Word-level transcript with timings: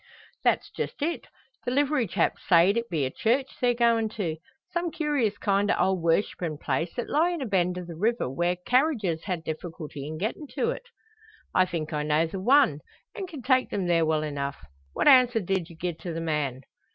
"That's 0.43 0.71
just 0.71 1.03
it. 1.03 1.27
The 1.63 1.69
livery 1.69 2.07
chap 2.07 2.37
sayed 2.39 2.75
it 2.75 2.89
be 2.89 3.05
a 3.05 3.11
church 3.11 3.57
they're 3.61 3.75
goin' 3.75 4.09
to; 4.17 4.37
some 4.73 4.89
curious 4.89 5.37
kind 5.37 5.69
o' 5.69 5.75
old 5.77 6.01
worshippin' 6.01 6.57
place, 6.57 6.91
that 6.95 7.07
lie 7.07 7.29
in 7.29 7.39
a 7.39 7.45
bend 7.45 7.77
o' 7.77 7.85
the 7.85 7.95
river, 7.95 8.27
where 8.27 8.55
carriages 8.65 9.25
ha' 9.25 9.35
difficulty 9.45 10.07
in 10.07 10.17
gettin' 10.17 10.47
to 10.55 10.71
it." 10.71 10.87
"I 11.53 11.65
think 11.67 11.93
I 11.93 12.01
know 12.01 12.25
the 12.25 12.39
one, 12.41 12.79
an' 13.13 13.27
can 13.27 13.43
take 13.43 13.69
them 13.69 13.85
there 13.85 14.03
well 14.03 14.23
enough. 14.23 14.65
What 14.93 15.07
answer 15.07 15.39
did 15.39 15.69
you 15.69 15.75
gie 15.75 15.93
to 15.99 16.11
the 16.13 16.19
man?" 16.21 16.61